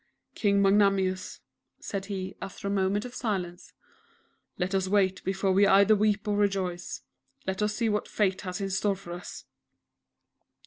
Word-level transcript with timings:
"King 0.33 0.63
Magnanimous," 0.63 1.41
said 1.79 2.05
he, 2.07 2.33
after 2.41 2.67
a 2.67 2.71
moment 2.71 3.05
of 3.05 3.13
silence, 3.13 3.71
"let 4.57 4.73
us 4.73 4.87
wait 4.87 5.23
before 5.23 5.51
we 5.51 5.67
either 5.67 5.95
weep 5.95 6.27
or 6.27 6.35
rejoice. 6.35 7.03
Let 7.45 7.61
us 7.61 7.75
see 7.75 7.87
what 7.87 8.07
Fate 8.07 8.41
has 8.41 8.59
in 8.59 8.71
store 8.71 8.95
for 8.95 9.11
us!" 9.11 9.45